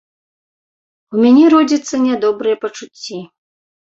У 1.15 1.19
мяне 1.25 1.43
родзяцца 1.53 1.99
нядобрыя 2.05 2.55
пачуцці. 2.65 3.21